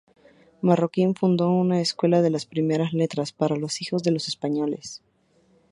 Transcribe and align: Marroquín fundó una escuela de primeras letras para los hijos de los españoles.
Marroquín 0.63 1.13
fundó 1.13 1.51
una 1.51 1.79
escuela 1.79 2.23
de 2.23 2.35
primeras 2.49 2.91
letras 2.91 3.31
para 3.33 3.55
los 3.55 3.83
hijos 3.83 4.01
de 4.01 4.09
los 4.09 4.27
españoles. 4.27 5.03